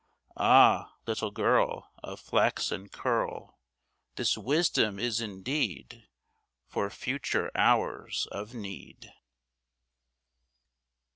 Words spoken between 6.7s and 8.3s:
future hours